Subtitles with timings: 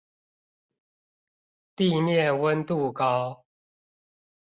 [1.75, 3.45] 地面溫度高